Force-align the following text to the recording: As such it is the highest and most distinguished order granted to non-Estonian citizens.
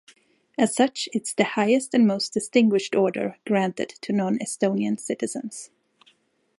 As 0.57 0.73
such 0.73 1.07
it 1.13 1.27
is 1.27 1.35
the 1.35 1.43
highest 1.43 1.93
and 1.93 2.07
most 2.07 2.33
distinguished 2.33 2.95
order 2.95 3.37
granted 3.45 3.89
to 4.01 4.11
non-Estonian 4.11 4.99
citizens. 4.99 5.69